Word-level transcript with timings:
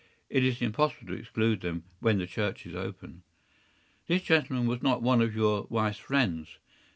It 0.31 0.43
is 0.43 0.63
impossible 0.63 1.05
to 1.13 1.13
exclude 1.13 1.61
them 1.61 1.83
when 1.99 2.17
the 2.17 2.25
church 2.25 2.65
is 2.65 2.73
open.” 2.73 3.21
“This 4.07 4.23
gentleman 4.23 4.65
was 4.65 4.81
not 4.81 5.03
one 5.03 5.21
of 5.21 5.35
your 5.35 5.67
wife’s 5.69 5.99
friends? 5.99 6.57